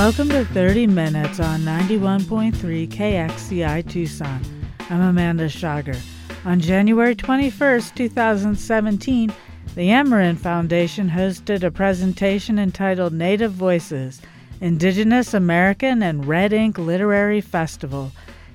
[0.00, 4.40] Welcome to 30 Minutes on 91.3 KXCI Tucson.
[4.88, 6.00] I'm Amanda Schager.
[6.46, 9.30] On January 21st, 2017,
[9.74, 14.22] the Amerind Foundation hosted a presentation entitled Native Voices
[14.62, 18.10] Indigenous American and Red Ink Literary Festival.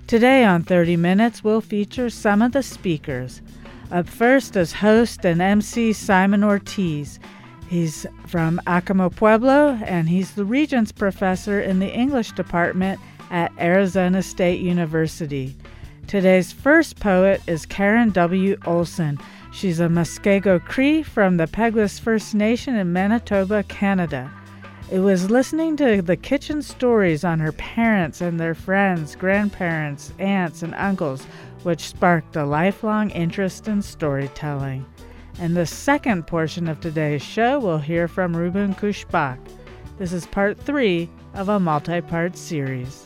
[0.07, 3.43] Today on 30 Minutes, we'll feature some of the speakers.
[3.91, 7.19] Up first is host and MC Simon Ortiz.
[7.75, 14.23] He's from Acoma Pueblo and he's the Regents Professor in the English Department at Arizona
[14.23, 15.53] State University.
[16.07, 18.55] Today's first poet is Karen W.
[18.65, 19.19] Olson.
[19.51, 24.31] She's a Muskego Cree from the Peguis First Nation in Manitoba, Canada.
[24.89, 30.63] It was listening to the kitchen stories on her parents and their friends, grandparents, aunts,
[30.63, 31.25] and uncles
[31.63, 34.85] which sparked a lifelong interest in storytelling.
[35.39, 39.37] In the second portion of today's show, we'll hear from Ruben Kushbach.
[39.97, 43.05] This is part three of a multi part series.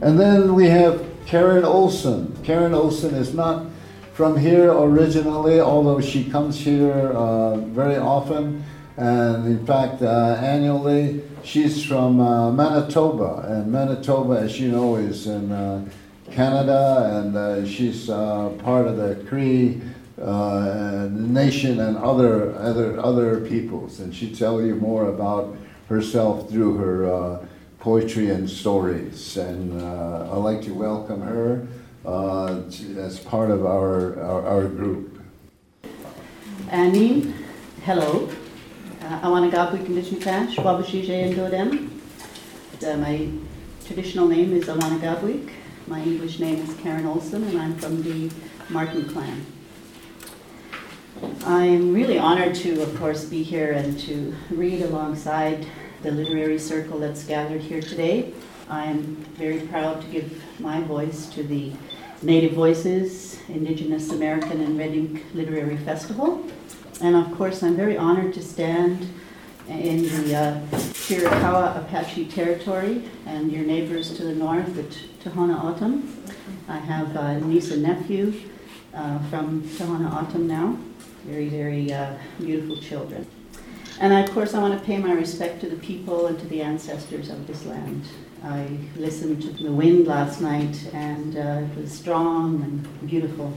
[0.00, 2.36] And then we have Karen Olson.
[2.44, 3.66] Karen Olson is not
[4.12, 8.62] from here originally, although she comes here uh, very often.
[8.96, 13.44] And in fact, uh, annually, she's from uh, Manitoba.
[13.48, 15.88] And Manitoba, as you know, is in uh,
[16.30, 19.80] Canada, and uh, she's uh, part of the Cree
[20.20, 25.56] uh, nation and other other other peoples, and she'd tell you more about
[25.88, 27.46] herself through her uh,
[27.78, 29.36] poetry and stories.
[29.36, 31.66] And uh, I'd like to welcome her
[32.04, 32.62] uh,
[32.96, 35.22] as part of our our, our group.
[36.70, 37.34] Annie,
[37.84, 38.28] hello.
[39.00, 39.14] And
[41.34, 41.90] Dodem.
[42.84, 43.28] Uh, my
[43.86, 45.50] traditional name is Awana Gabwik.
[45.86, 48.30] My English name is Karen Olson, and I'm from the
[48.68, 49.44] Marten clan.
[51.44, 55.66] I'm really honored to, of course, be here and to read alongside
[56.02, 58.32] the literary circle that's gathered here today.
[58.70, 61.72] I'm very proud to give my voice to the
[62.22, 66.46] Native Voices, Indigenous American and Red Ink Literary Festival.
[67.02, 69.06] And of course, I'm very honored to stand
[69.68, 70.60] in the uh,
[71.04, 74.90] Chiricahua Apache territory and your neighbors to the north at
[75.22, 76.24] Tohono O'odham.
[76.66, 78.32] I have a niece and nephew
[78.94, 80.78] uh, from Tohono O'odham now
[81.24, 83.26] very, very uh, beautiful children.
[84.00, 86.62] And of course, I want to pay my respect to the people and to the
[86.62, 88.04] ancestors of this land.
[88.42, 93.52] I listened to the wind last night, and uh, it was strong and beautiful.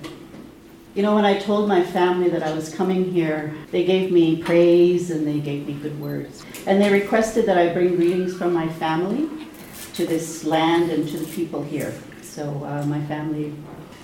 [0.95, 4.43] You know, when I told my family that I was coming here, they gave me
[4.43, 6.43] praise and they gave me good words.
[6.67, 9.47] And they requested that I bring greetings from my family
[9.93, 11.93] to this land and to the people here.
[12.21, 13.55] So uh, my family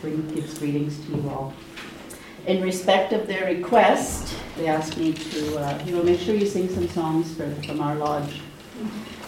[0.01, 1.53] bring, gives greetings to you all
[2.49, 6.47] in respect of their request, they asked me to, uh, you know, make sure you
[6.47, 8.41] sing some songs for, from our lodge.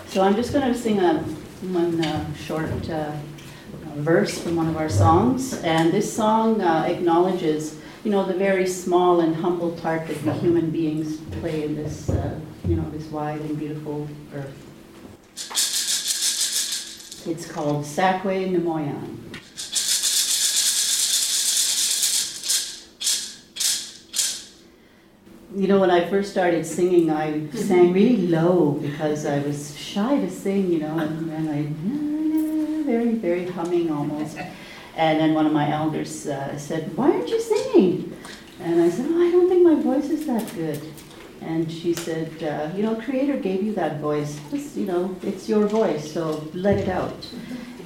[0.07, 1.19] So I'm just going to sing a
[1.69, 3.11] one uh, short uh,
[3.93, 8.65] verse from one of our songs, and this song uh, acknowledges, you know, the very
[8.65, 13.05] small and humble part that we human beings play in this, uh, you know, this
[13.11, 14.57] wide and beautiful earth.
[17.27, 19.40] It's called Sakwe Nemoyan.
[25.55, 27.57] You know, when I first started singing, I mm-hmm.
[27.57, 33.13] sang really low because I was shy to sing, you know, and, and I very,
[33.15, 34.37] very humming almost.
[34.95, 38.17] And then one of my elders uh, said, "Why aren't you singing?"
[38.59, 40.81] And I said, "Oh, I don't think my voice is that good."
[41.41, 44.39] And she said, uh, "You know, Creator gave you that voice.
[44.51, 47.25] It's, you know, it's your voice, so let it out."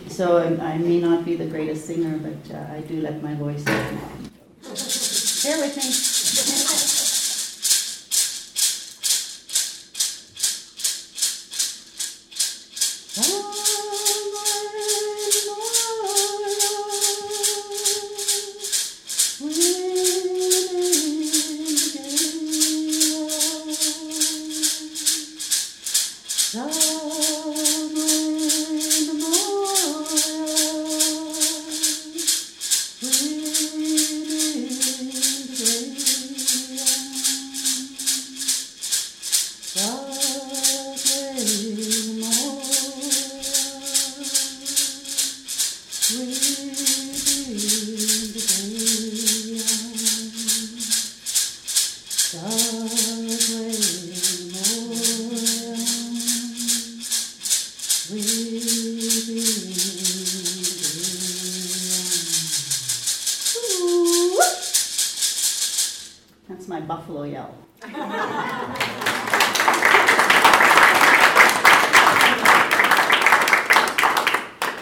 [0.07, 3.33] So I, I may not be the greatest singer, but uh, I do let my
[3.35, 3.93] voice out.
[5.43, 6.14] Bear with me.
[66.47, 67.55] That's my buffalo yell.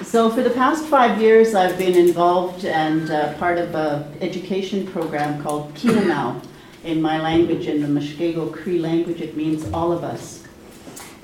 [0.04, 4.86] so for the past five years, I've been involved and uh, part of an education
[4.88, 6.44] program called Kinanau.
[6.84, 10.44] In my language, in the Meshkego Cree language, it means all of us.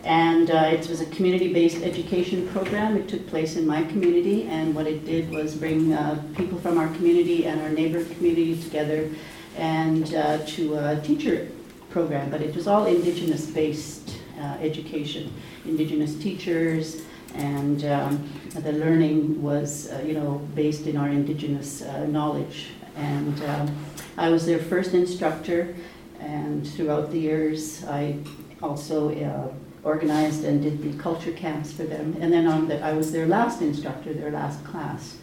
[0.06, 2.96] And uh, it was a community-based education program.
[2.96, 6.78] It took place in my community, and what it did was bring uh, people from
[6.78, 9.10] our community and our neighbor community together
[9.60, 11.48] and uh, to a teacher
[11.90, 12.30] program.
[12.30, 15.34] But it was all Indigenous-based uh, education,
[15.66, 17.02] Indigenous teachers,
[17.36, 22.70] and um, the learning was, uh, you know, based in our Indigenous uh, knowledge.
[22.96, 23.86] And um,
[24.18, 25.76] I was their first instructor,
[26.20, 28.18] and throughout the years, I
[28.62, 29.54] also uh,
[29.84, 32.18] organized and did the culture camps for them.
[32.20, 35.18] And then on the, I was their last instructor, their last class.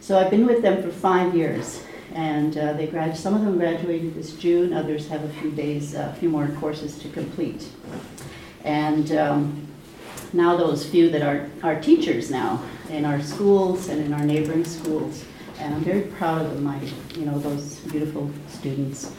[0.00, 1.82] So I've been with them for five years.
[2.14, 5.94] And uh, they grad- some of them graduated this June, others have a few days,
[5.94, 7.68] a few more courses to complete.
[8.64, 9.68] And um,
[10.32, 14.64] now those few that are, are teachers now in our schools and in our neighboring
[14.64, 15.24] schools.
[15.58, 16.80] And I'm very proud of my,
[17.14, 19.12] you know, those beautiful students.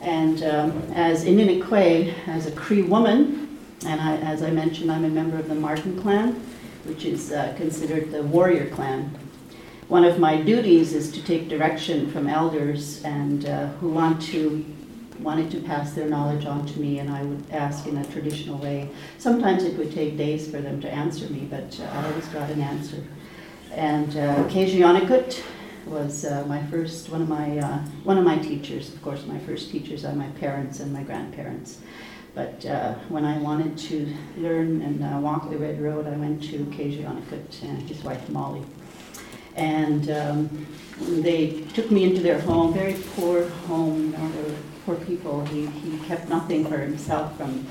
[0.00, 5.08] And um, as Ininaqua, as a Cree woman, and I, as I mentioned, I'm a
[5.08, 6.34] member of the Marten clan,
[6.84, 9.16] which is uh, considered the warrior clan.
[9.88, 14.62] One of my duties is to take direction from elders and uh, who want to
[15.20, 18.58] wanted to pass their knowledge on to me, and I would ask in a traditional
[18.58, 18.90] way.
[19.16, 22.50] Sometimes it would take days for them to answer me, but uh, I always got
[22.50, 23.02] an answer.
[23.72, 24.44] And uh,
[25.86, 28.92] was uh, my first, one of my, uh, one of my teachers.
[28.92, 31.78] Of course, my first teachers are my parents and my grandparents.
[32.34, 36.42] But uh, when I wanted to learn and uh, walk the red road, I went
[36.50, 38.62] to Kejionakut and his wife Molly.
[39.58, 40.66] And um,
[41.22, 44.12] they took me into their home, very poor home.
[44.12, 45.44] You know, they were poor people.
[45.46, 47.66] He, he kept nothing for himself from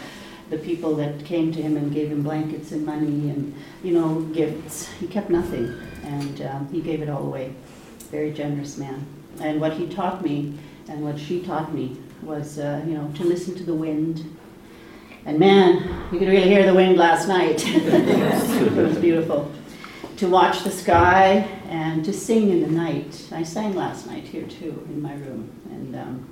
[0.49, 4.21] the people that came to him and gave him blankets and money and, you know,
[4.33, 4.87] gifts.
[4.99, 5.73] He kept nothing,
[6.03, 7.53] and um, he gave it all away.
[8.11, 9.05] Very generous man.
[9.41, 10.57] And what he taught me
[10.87, 14.37] and what she taught me was, uh, you know, to listen to the wind
[15.27, 17.61] and man, you could really hear the wind last night.
[17.67, 19.51] it was beautiful.
[20.17, 23.27] To watch the sky and to sing in the night.
[23.31, 25.51] I sang last night here too in my room.
[25.69, 26.29] And um,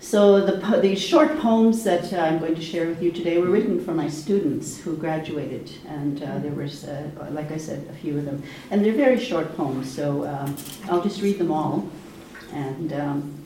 [0.00, 3.50] so the, these short poems that uh, I'm going to share with you today were
[3.50, 7.92] written for my students who graduated, and uh, there were, uh, like I said, a
[7.92, 8.42] few of them.
[8.70, 10.56] And they're very short poems, so um,
[10.88, 11.88] I'll just read them all
[12.52, 13.44] and um,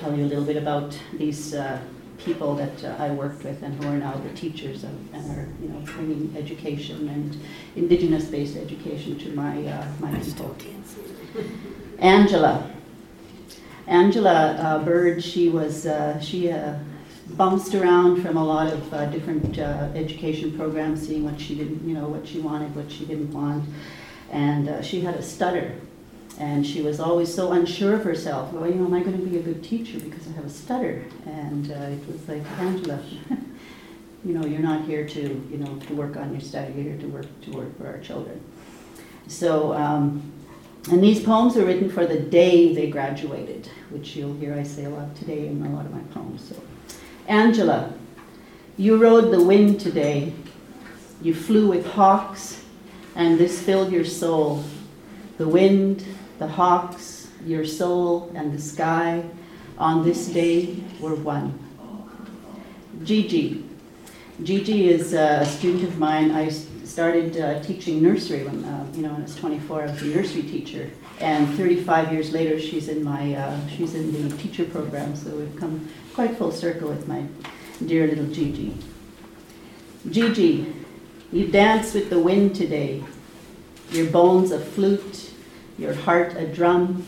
[0.00, 1.78] tell you a little bit about these uh,
[2.24, 5.48] people that uh, I worked with and who are now the teachers of, and are
[5.60, 7.40] you know bringing education and
[7.76, 10.56] indigenous-based education to my uh, my people.
[11.98, 12.70] Angela,
[13.86, 16.78] Angela uh, Bird, she was uh, she uh,
[17.30, 19.58] bounced around from a lot of uh, different
[19.96, 23.64] education programs, seeing what she didn't you know what she wanted, what she didn't want,
[24.30, 25.74] and she had a stutter
[26.38, 28.52] and she was always so unsure of herself.
[28.52, 30.50] Well, you know, am I going to be a good teacher because I have a
[30.50, 31.04] stutter?
[31.26, 33.00] And uh, it was like, Angela,
[34.24, 36.72] you know, you're not here to, you know, to work on your study.
[36.74, 38.40] You're here to work to work for our children.
[39.28, 40.32] So, um,
[40.90, 44.84] and these poems are written for the day they graduated, which you'll hear I say
[44.84, 46.48] a lot today in a lot of my poems.
[46.48, 46.60] So,
[47.28, 47.92] Angela,
[48.76, 50.32] you rode the wind today.
[51.20, 52.64] You flew with hawks,
[53.14, 54.64] and this filled your soul.
[55.38, 56.04] The wind,
[56.38, 59.24] the hawks, your soul, and the sky
[59.78, 61.58] on this day were one.
[63.04, 63.64] Gigi.
[64.42, 66.30] Gigi is a student of mine.
[66.30, 66.48] I
[66.84, 69.82] started uh, teaching nursery when, uh, you know, when I was 24.
[69.82, 70.90] I was a nursery teacher.
[71.20, 75.14] And 35 years later, she's in my, uh, she's in the teacher program.
[75.16, 77.24] So we've come quite full circle with my
[77.86, 78.76] dear little Gigi.
[80.10, 80.72] Gigi,
[81.32, 83.02] you dance with the wind today.
[83.90, 85.31] Your bones a flute,
[85.82, 87.04] your heart a drum.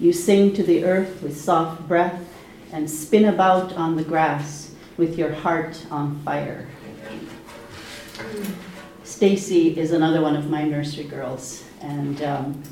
[0.00, 2.20] You sing to the earth with soft breath
[2.72, 6.66] and spin about on the grass with your heart on fire.
[9.04, 12.62] Stacy is another one of my nursery girls, and um,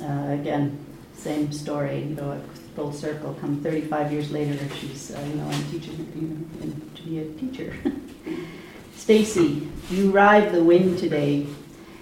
[0.00, 0.78] uh, again,
[1.14, 2.00] same story.
[2.00, 2.40] You know,
[2.76, 3.34] full circle.
[3.40, 7.32] Come 35 years later, she's uh, you know, I'm teaching you know, to be a
[7.32, 7.74] teacher.
[8.96, 11.46] Stacy, you ride the wind today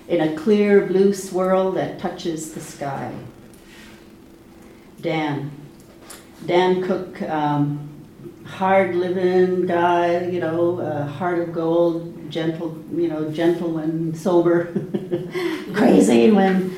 [0.08, 3.12] in a clear blue swirl that touches the sky.
[5.00, 5.50] Dan.
[6.44, 7.88] Dan Cook, um,
[8.44, 14.66] hard living guy, you know, uh, heart of gold, gentle, you know, gentleman, sober,
[15.74, 16.74] crazy when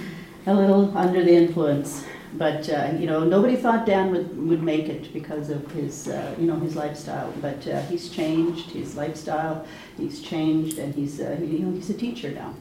[0.46, 2.04] a little under the influence.
[2.34, 6.34] But uh, you know, nobody thought Dan would, would make it because of his, uh,
[6.38, 7.32] you know, his lifestyle.
[7.40, 9.66] But uh, he's changed his lifestyle.
[9.96, 12.54] He's changed, and he's, uh, you know, he's a teacher now.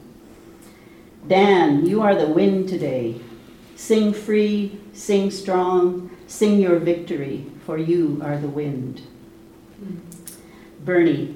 [1.28, 3.20] Dan, you are the wind today.
[3.76, 9.02] Sing free, sing strong, sing your victory, for you are the wind.
[10.86, 11.36] Bernie.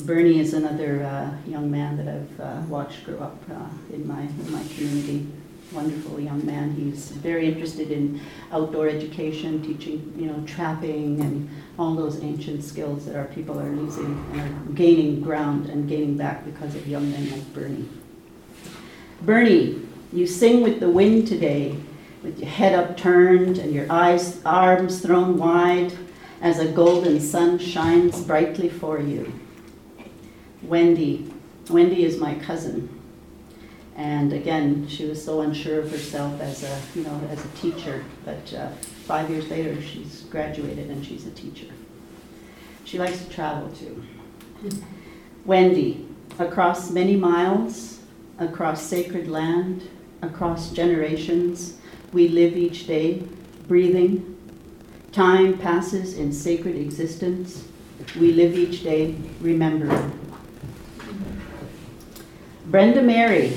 [0.00, 4.22] Bernie is another uh, young man that I've uh, watched grow up uh, in, my,
[4.22, 5.28] in my community.
[5.70, 6.74] Wonderful young man.
[6.74, 11.48] He's very interested in outdoor education, teaching, you know, trapping and
[11.78, 16.16] all those ancient skills that our people are losing and are gaining ground and gaining
[16.16, 17.88] back because of young men like Bernie.
[19.24, 19.80] Bernie,
[20.12, 21.76] you sing with the wind today,
[22.24, 25.92] with your head upturned and your eyes, arms thrown wide
[26.40, 29.32] as a golden sun shines brightly for you.
[30.62, 31.32] Wendy,
[31.70, 32.88] Wendy is my cousin.
[33.94, 38.04] And again, she was so unsure of herself as a, you know, as a teacher,
[38.24, 38.70] but uh,
[39.06, 41.66] five years later, she's graduated and she's a teacher.
[42.84, 44.02] She likes to travel too.
[45.44, 46.08] Wendy,
[46.40, 47.91] across many miles,
[48.42, 49.88] across sacred land,
[50.22, 51.78] across generations,
[52.12, 53.22] we live each day,
[53.68, 54.28] breathing.
[55.12, 57.68] Time passes in sacred existence.
[58.18, 60.18] We live each day, remembering.
[62.66, 63.56] Brenda Mary.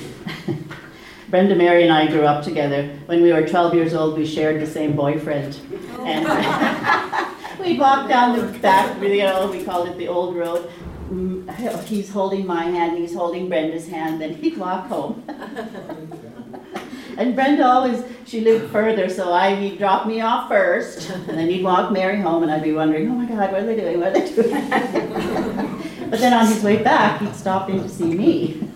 [1.30, 2.88] Brenda Mary and I grew up together.
[3.08, 5.60] When we were 12 years old, we shared the same boyfriend.
[6.00, 7.56] And oh.
[7.60, 10.70] we walked down the back, you know, we called it the old road.
[11.10, 15.24] Mm, he's holding my hand, and he's holding Brenda's hand, then he'd walk home.
[17.18, 21.50] and Brenda always, she lived further, so I, he'd drop me off first, and then
[21.50, 24.00] he'd walk Mary home, and I'd be wondering, oh my God, what are they doing?
[24.00, 24.70] What are they doing?
[26.10, 28.68] but then on his way back, he'd stop in to see me.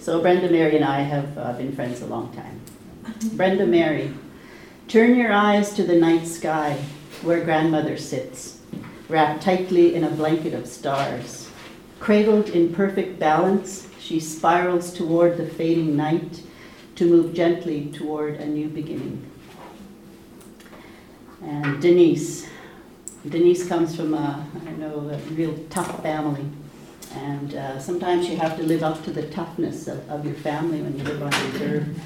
[0.00, 2.60] so Brenda Mary and I have uh, been friends a long time.
[3.36, 4.12] Brenda Mary,
[4.88, 6.76] turn your eyes to the night sky
[7.22, 8.55] where grandmother sits,
[9.08, 11.50] wrapped tightly in a blanket of stars.
[12.00, 16.42] Cradled in perfect balance, she spirals toward the fading night
[16.96, 19.24] to move gently toward a new beginning.
[21.42, 22.48] And Denise.
[23.28, 26.46] Denise comes from a, I don't know, a real tough family.
[27.14, 30.80] And uh, sometimes you have to live up to the toughness of, of your family
[30.82, 31.98] when you live on reserve.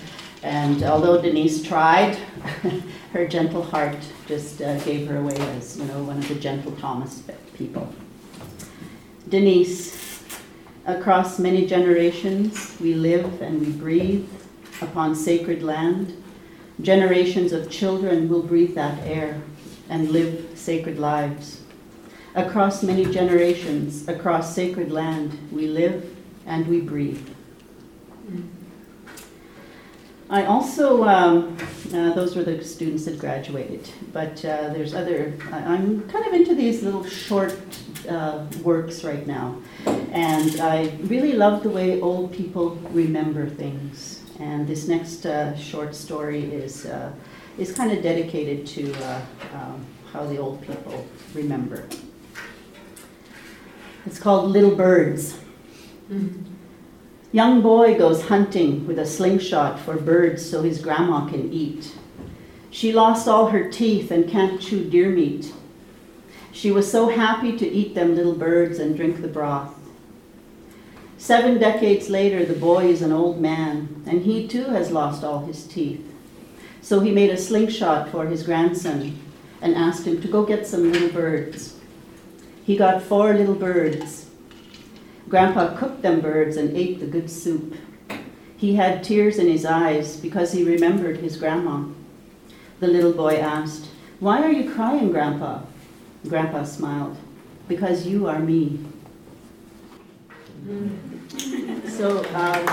[0.42, 2.14] And although Denise tried,
[3.12, 6.72] her gentle heart just uh, gave her away as, you know, one of the gentle
[6.72, 7.22] Thomas
[7.54, 7.92] people.
[9.28, 10.24] Denise,
[10.86, 14.28] across many generations, we live and we breathe
[14.80, 16.22] upon sacred land.
[16.80, 19.42] Generations of children will breathe that air
[19.90, 21.62] and live sacred lives.
[22.34, 26.16] Across many generations, across sacred land, we live
[26.46, 27.28] and we breathe.
[30.30, 31.56] I also, um,
[31.92, 36.32] uh, those were the students that graduated, but uh, there's other, I- I'm kind of
[36.32, 37.56] into these little short
[38.08, 39.56] uh, works right now.
[40.12, 44.22] And I really love the way old people remember things.
[44.38, 47.12] And this next uh, short story is, uh,
[47.58, 49.20] is kind of dedicated to uh,
[49.54, 51.88] um, how the old people remember.
[54.06, 55.36] It's called Little Birds.
[57.32, 61.94] Young boy goes hunting with a slingshot for birds so his grandma can eat.
[62.70, 65.52] She lost all her teeth and can't chew deer meat.
[66.50, 69.74] She was so happy to eat them little birds and drink the broth.
[71.18, 75.44] Seven decades later, the boy is an old man, and he too has lost all
[75.44, 76.04] his teeth.
[76.82, 79.20] So he made a slingshot for his grandson
[79.60, 81.76] and asked him to go get some little birds.
[82.64, 84.29] He got four little birds.
[85.30, 87.76] Grandpa cooked them birds and ate the good soup.
[88.56, 91.84] He had tears in his eyes because he remembered his grandma.
[92.80, 93.86] The little boy asked,
[94.18, 95.62] Why are you crying, Grandpa?
[96.28, 97.16] Grandpa smiled,
[97.68, 98.80] Because you are me.
[101.86, 102.66] So, um,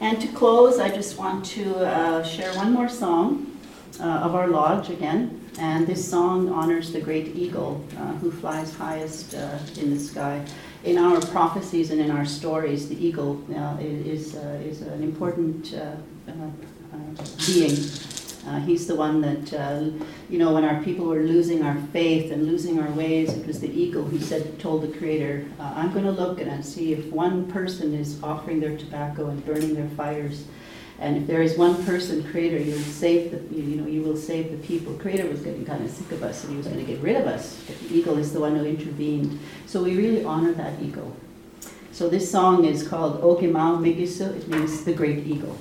[0.00, 3.57] and to close, I just want to uh, share one more song
[4.00, 5.40] uh, of our lodge again.
[5.58, 10.44] And this song honors the great eagle uh, who flies highest uh, in the sky.
[10.84, 15.74] In our prophecies and in our stories, the eagle uh, is, uh, is an important
[17.46, 17.76] being.
[18.64, 19.52] He's the one that,
[20.30, 23.60] you know, when our people were losing our faith and losing our ways, it was
[23.60, 27.50] the eagle who said, told the Creator, I'm going to look and see if one
[27.50, 30.44] person is offering their tobacco and burning their fires.
[31.00, 34.50] And if there is one person, Creator, you'll save the, you know, you will save
[34.50, 34.94] the people.
[34.94, 37.16] Creator was getting kind of sick of us and he was going to get rid
[37.16, 37.62] of us.
[37.66, 39.38] The eagle is the one who intervened.
[39.66, 41.14] So we really honor that eagle.
[41.92, 44.36] So this song is called Ogimao Migisu.
[44.36, 45.56] It means the great eagle.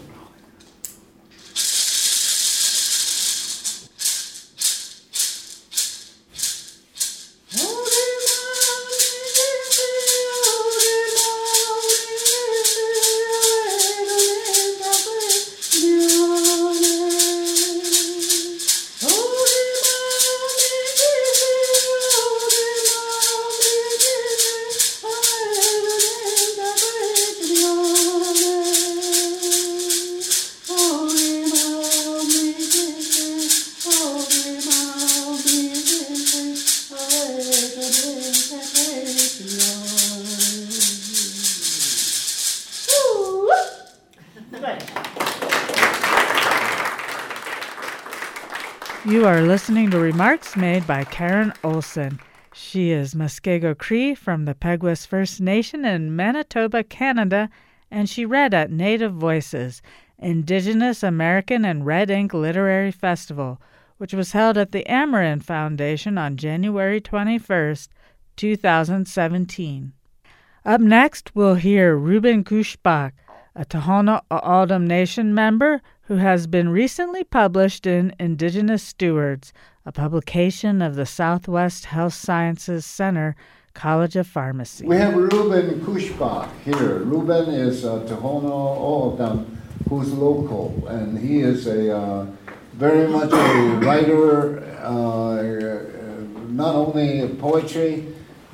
[49.38, 52.20] Are listening to remarks made by Karen Olson.
[52.56, 57.48] She is Muskego Cree from the Peguis First Nation in Manitoba, Canada,
[57.92, 59.84] and she read at Native Voices,
[60.18, 63.62] Indigenous American and Red Ink Literary Festival,
[64.00, 67.90] which was held at the Amerind Foundation on January 21st,
[68.38, 69.94] 2017.
[70.66, 73.12] Up next, we'll hear Ruben Kushbach,
[73.56, 79.52] a Tohono O'odham Nation member who has been recently published in Indigenous Stewards,
[79.86, 83.36] a publication of the Southwest Health Sciences Center
[83.74, 84.86] College of Pharmacy.
[84.88, 87.00] We have Ruben Kushbach here.
[87.00, 92.26] Ruben is a Tohono O'odham who's local, and he is a uh,
[92.74, 95.42] very much a writer, uh,
[96.48, 98.06] not only poetry,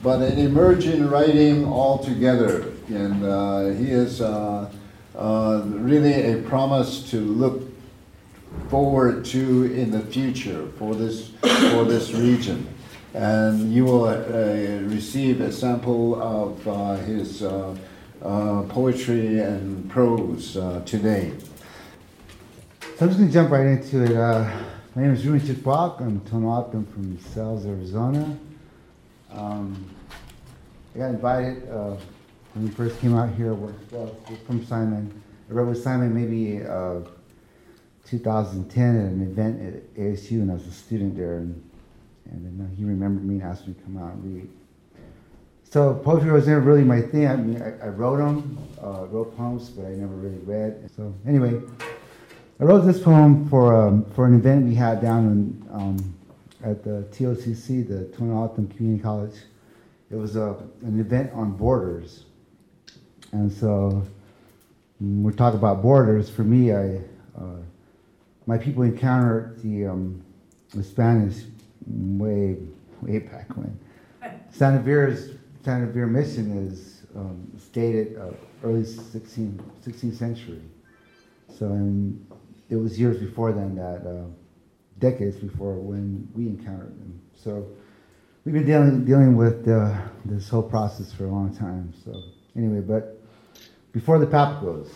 [0.01, 2.71] but an emerging writing altogether.
[2.87, 4.69] And uh, he is uh, uh,
[5.15, 7.73] really a promise to look
[8.69, 11.29] forward to in the future for this
[11.71, 12.67] for this region.
[13.13, 14.15] And you will uh,
[14.89, 17.75] receive a sample of uh, his uh,
[18.23, 21.31] uh, poetry and prose uh, today.
[22.97, 24.15] So I'm just to jump right into it.
[24.95, 26.01] my name is Ruben Chikbach.
[26.01, 28.37] I'm Tohono O'odham from Sells, Arizona.
[29.31, 29.89] Um,
[30.95, 31.69] I got invited
[32.53, 35.23] when we first came out here, well, from Simon.
[35.49, 36.99] I wrote with Simon maybe uh,
[38.05, 41.69] 2010 at an event at ASU, and I was a student there, and,
[42.29, 44.49] and uh, he remembered me and asked me to come out and read.
[45.63, 47.27] So poetry was never really my thing.
[47.27, 50.87] I mean, I, I wrote them, uh, wrote poems, but I never really read.
[50.95, 51.59] So anyway,
[52.59, 56.15] I wrote this poem for um, for an event we had down in, um,
[56.63, 59.35] at the TOCC, the Tohono O'odham Community College.
[60.11, 62.25] It was a, an event on borders.
[63.33, 64.05] And so
[64.99, 66.97] we talk about borders, for me, I,
[67.35, 67.57] uh,
[68.45, 70.23] my people encountered the, um,
[70.69, 71.37] the Spanish
[71.87, 72.57] way,
[73.01, 73.77] way back when.
[74.51, 75.31] Santa Vera's,
[75.65, 80.61] Santa Vera mission is um, stated uh, early 16th, 16th century.
[81.57, 82.23] So and
[82.69, 84.25] it was years before then that, uh,
[84.99, 87.19] decades before when we encountered them.
[87.35, 87.65] So
[88.45, 91.93] we've been dealing, dealing with uh, this whole process for a long time.
[92.05, 92.13] So
[92.55, 93.12] anyway, but
[93.93, 94.89] before the Papagos.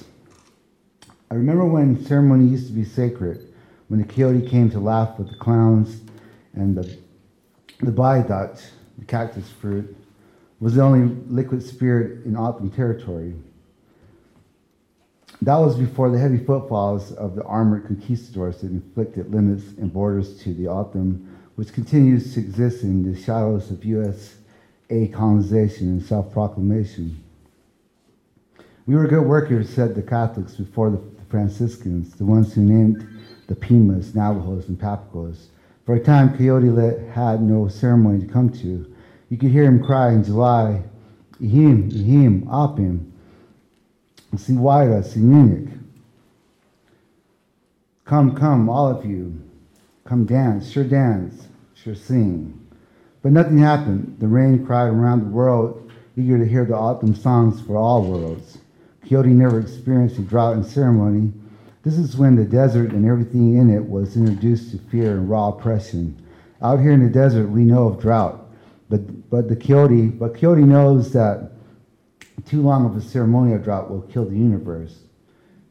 [1.29, 3.53] I remember when ceremony used to be sacred,
[3.87, 6.01] when the coyote came to laugh with the clowns
[6.53, 6.97] and the,
[7.79, 8.59] the Baidach,
[8.97, 9.95] the cactus fruit,
[10.59, 13.35] was the only liquid spirit in O'odham territory.
[15.43, 20.41] That was before the heavy footfalls of the armored conquistadors that inflicted limits and borders
[20.41, 26.31] to the O'odham, which continues to exist in the shadows of USA colonization and self
[26.33, 27.23] proclamation.
[28.87, 33.05] We were good workers, said the Catholics before the Franciscans, the ones who named
[33.47, 35.47] the Pimas, Navajos, and Papagos.
[35.85, 38.95] For a time, Coyote had no ceremony to come to.
[39.27, 40.83] You could hear him cry in July,
[41.41, 43.11] Ihim, Ihim, Apim,
[44.33, 45.77] Siwaira, Sinunik.
[48.05, 49.37] Come, come, all of you.
[50.05, 52.57] Come dance, sure dance, sure sing.
[53.21, 54.15] But nothing happened.
[54.19, 58.59] The rain cried around the world, eager to hear the autumn songs for all worlds.
[59.07, 61.31] Coyote never experienced a drought in ceremony.
[61.83, 65.49] This is when the desert and everything in it was introduced to fear and raw
[65.49, 66.21] oppression.
[66.61, 68.49] Out here in the desert, we know of drought,
[68.89, 71.51] but but the coyote, but coyote knows that
[72.45, 74.99] too long of a ceremonial drought will kill the universe.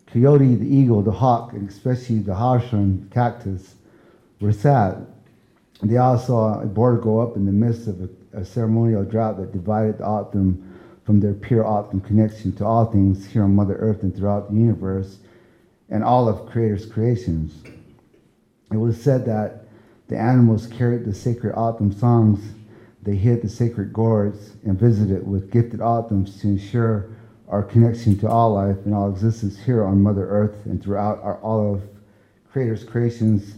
[0.06, 3.74] Coyote, the eagle, the hawk, and especially the harshun cactus
[4.40, 5.06] were sad.
[5.82, 9.36] They all saw a border go up in the midst of a, a ceremonial drought
[9.38, 10.65] that divided the O'odham
[11.06, 14.56] from their pure O'odham connection to all things here on Mother Earth and throughout the
[14.56, 15.18] universe
[15.88, 17.62] and all of Creator's creations.
[18.72, 19.68] It was said that
[20.08, 22.40] the animals carried the sacred autumn songs,
[23.02, 27.08] they hid the sacred gourds, and visited with gifted O'odhams to ensure
[27.48, 31.38] our connection to all life and all existence here on Mother Earth and throughout our,
[31.38, 31.82] all of
[32.50, 33.54] Creator's creations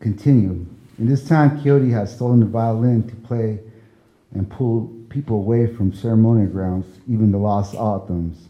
[0.00, 0.66] continue.
[0.98, 3.60] In this time, Coyote has stolen the violin to play
[4.34, 8.48] and pull people away from ceremonial grounds, even the lost O'odhams.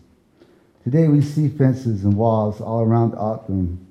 [0.84, 3.86] Today we see fences and walls all around O'odham.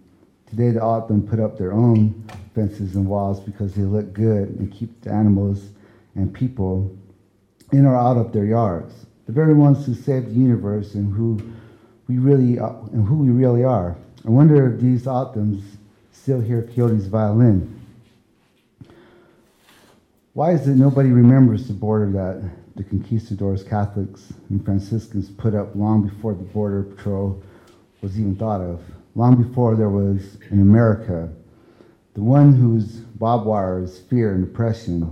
[0.49, 2.25] Today the O'odham put up their own
[2.55, 5.69] fences and walls because they look good and keep the animals
[6.15, 6.95] and people
[7.71, 9.05] in or out of their yards.
[9.27, 11.39] The very ones who saved the universe and who
[12.07, 13.95] we really are, and who we really are.
[14.25, 15.63] I wonder if these O'odhams
[16.11, 17.76] still hear Coyote's violin.
[20.37, 25.73] Why is it nobody remembers the border that the conquistadors, Catholics, and Franciscans put up
[25.73, 27.41] long before the Border Patrol
[28.03, 28.79] was even thought of,
[29.15, 31.27] long before there was in America,
[32.13, 35.11] the one whose barbed wire is fear and oppression,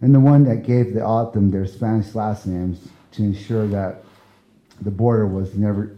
[0.00, 4.04] and the one that gave the O'odham their Spanish last names to ensure that
[4.82, 5.96] the border was never,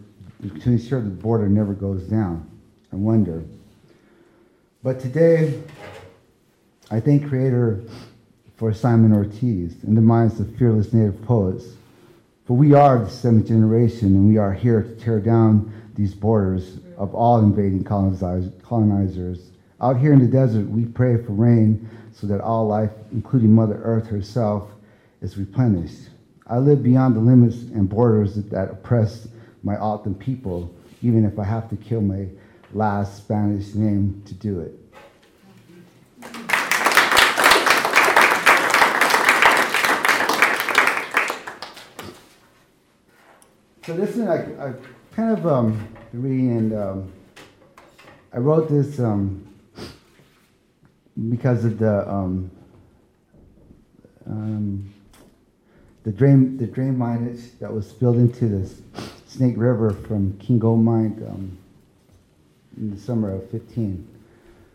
[0.63, 2.51] to ensure the border never goes down.
[2.91, 3.45] I wonder.
[4.83, 5.63] But today,
[6.91, 7.83] I thank Creator
[8.57, 11.65] for Simon Ortiz in the minds of fearless Native poets.
[12.47, 16.79] For we are the seventh generation, and we are here to tear down these borders
[16.97, 19.51] of all invading colonizers.
[19.81, 23.79] Out here in the desert, we pray for rain so that all life, including Mother
[23.83, 24.71] Earth herself,
[25.21, 26.09] is replenished.
[26.47, 29.29] I live beyond the limits and borders that oppress
[29.63, 32.29] my O'odham people, even if I have to kill my
[32.73, 34.86] last Spanish name to do it.
[43.87, 44.73] So this is I, I
[45.15, 47.13] kind of um, reading, and um,
[48.33, 49.47] I wrote this um,
[51.31, 52.51] because of the um,
[54.29, 54.93] um,
[56.03, 58.69] the drain the drain minage that was spilled into the
[59.29, 61.57] Snake River from King Gold Mine um,
[62.77, 64.09] in the summer of 15.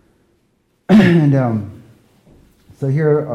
[0.90, 1.84] and um,
[2.80, 3.30] so here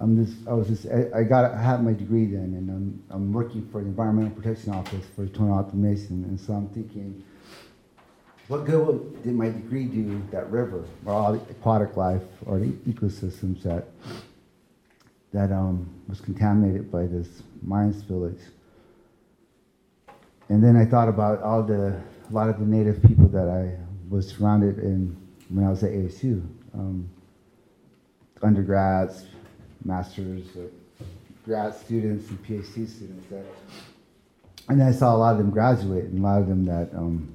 [0.00, 3.32] I'm just, I was just, I, got, I had my degree then, and I'm, I'm
[3.32, 7.22] working for the Environmental Protection Office for the Tohono O'odham Nation, and so I'm thinking,
[8.48, 12.72] what good did my degree do that river, or all the aquatic life, or the
[12.88, 13.86] ecosystems that,
[15.32, 17.28] that um, was contaminated by this
[17.62, 18.40] mine spillage?
[20.48, 23.78] And then I thought about all the, a lot of the native people that I
[24.10, 25.16] was surrounded in
[25.48, 27.08] when I was at ASU, um,
[28.42, 29.24] undergrads,
[29.84, 30.44] master's,
[31.44, 33.28] grad students, and PhD students.
[33.30, 33.44] That,
[34.68, 37.32] and I saw a lot of them graduate, and a lot of them that, um,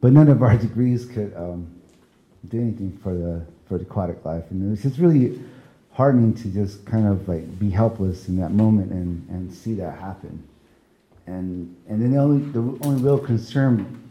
[0.00, 1.72] but none of our degrees could um,
[2.48, 5.40] do anything for the for the aquatic life, and it was just really
[5.92, 9.98] heartening to just kind of like be helpless in that moment and, and see that
[9.98, 10.46] happen.
[11.26, 14.02] And and then the only the only real concern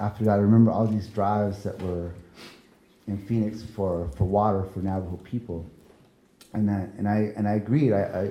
[0.00, 2.10] after that, I remember all these drives that were
[3.06, 5.64] in Phoenix for, for water for Navajo people
[6.54, 7.92] and I, and I, and I agreed.
[7.92, 8.30] I, I,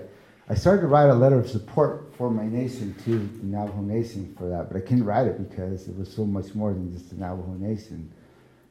[0.50, 4.34] I, started to write a letter of support for my nation to the Navajo Nation
[4.38, 7.10] for that, but I couldn't write it because it was so much more than just
[7.10, 8.12] the Navajo Nation.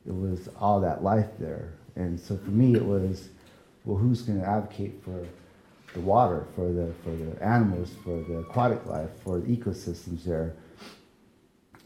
[0.07, 1.75] It was all that life there.
[1.95, 3.29] And so for me, it was,
[3.85, 5.27] well, who's going to advocate for
[5.93, 10.57] the water, for the, for the animals, for the aquatic life, for the ecosystems there?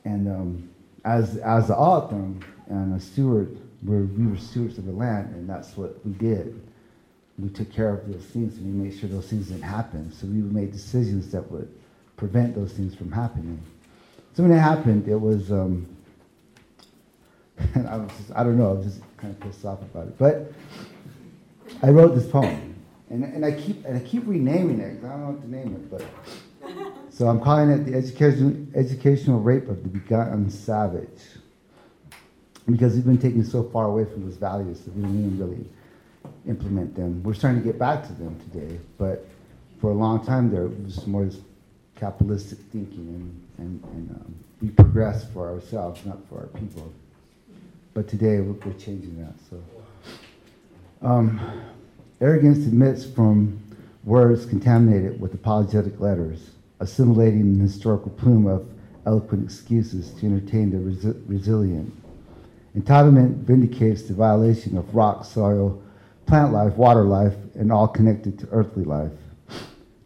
[0.04, 0.70] And um,
[1.04, 5.50] as, as the O'odham and a steward, we're, we were stewards of the land, and
[5.50, 6.60] that's what we did
[7.38, 10.10] we took care of those things and we made sure those things didn't happen.
[10.12, 11.72] So we made decisions that would
[12.16, 13.60] prevent those things from happening.
[14.34, 15.86] So when it happened, it was, um,
[17.74, 20.18] I was just, I don't know, I was just kind of pissed off about it.
[20.18, 20.52] But
[21.82, 22.74] I wrote this poem,
[23.10, 24.94] and, and I keep and I keep renaming it.
[24.94, 26.02] because I don't know what to name it, but
[27.10, 31.20] so I'm calling it the education, educational rape of the begotten savage,
[32.70, 35.66] because we've been taken so far away from those values that we don't even really
[36.46, 37.22] implement them.
[37.22, 39.26] We're starting to get back to them today, but
[39.80, 41.28] for a long time there was more
[41.96, 46.92] capitalistic thinking, and, and, and um, we progress for ourselves, not for our people.
[47.94, 49.34] But today we're, we're changing that.
[49.50, 49.62] So,
[51.02, 51.40] um,
[52.20, 53.62] arrogance admits from
[54.04, 58.68] words contaminated with apologetic letters, assimilating an historical plume of
[59.04, 61.92] eloquent excuses to entertain the resi- resilient.
[62.76, 65.82] Entitlement vindicates the violation of rock, soil,
[66.26, 69.12] plant life, water life, and all connected to earthly life.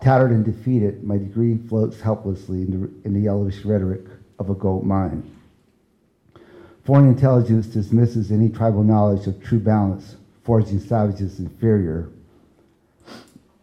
[0.01, 4.05] Tattered and defeated, my degree floats helplessly in the, in the yellowish rhetoric
[4.39, 5.23] of a gold mine.
[6.85, 12.09] Foreign intelligence dismisses any tribal knowledge of true balance, forging savages inferior.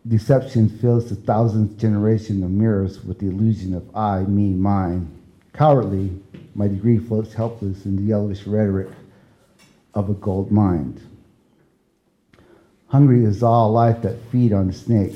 [0.08, 5.12] Deception fills the thousandth generation of mirrors with the illusion of I, me, mine.
[5.54, 6.22] Cowardly,
[6.56, 8.90] my degree floats helpless in the yellowish rhetoric
[9.94, 11.02] of a gold mine.
[12.88, 15.14] Hungry is all life that feed on the snake.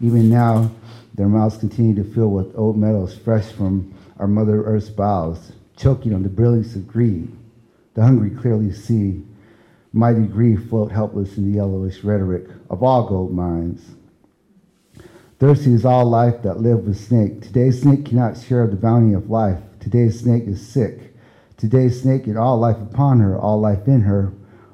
[0.00, 0.70] Even now,
[1.14, 6.14] their mouths continue to fill with old metals fresh from our Mother Earth's bowels, choking
[6.14, 7.30] on the brilliance of greed.
[7.94, 9.22] The hungry clearly see
[9.92, 13.90] mighty greed float helpless in the yellowish rhetoric of all gold mines.
[15.38, 17.42] Thirsty is all life that live with snake.
[17.42, 19.58] Today's snake cannot share the bounty of life.
[19.80, 21.14] Today's snake is sick.
[21.58, 24.32] Today's snake and all life upon her, all life in her,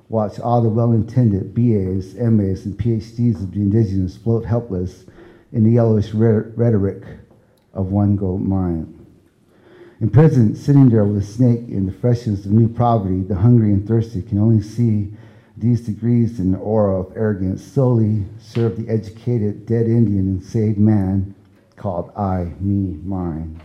[0.08, 5.04] watch all the well-intended BAs, MAs, and PhDs of the indigenous float helpless
[5.52, 7.04] in the yellowish rhetoric
[7.74, 8.94] of one gold mine.
[10.00, 13.72] In prison, sitting there with a snake in the freshness of new poverty, the hungry
[13.72, 15.12] and thirsty can only see
[15.56, 20.78] these degrees in the aura of arrogance solely serve the educated, dead Indian and saved
[20.78, 21.34] man
[21.74, 23.60] called I, me, mine.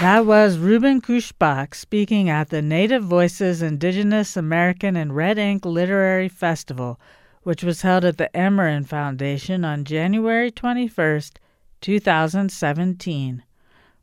[0.00, 6.28] That was Ruben Kushbach speaking at the Native Voices Indigenous American and Red Ink Literary
[6.28, 7.00] Festival,
[7.44, 11.38] which was held at the Amerind Foundation on January 21st,
[11.80, 13.42] 2017.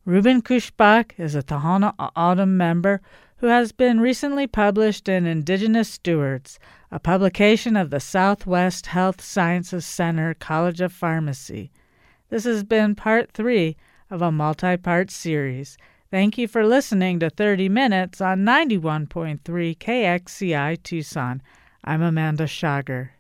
[0.04, 3.00] Ruben Kushbach is a Tohono O'odham member
[3.38, 6.58] who has been recently published in Indigenous Stewards,
[6.90, 11.72] a publication of the Southwest Health Sciences Center College of Pharmacy.
[12.30, 13.78] This has been part three
[14.14, 15.76] of a multi part series.
[16.12, 21.42] Thank you for listening to 30 Minutes on 91.3 KXCI Tucson.
[21.84, 23.14] I'm Amanda Schager.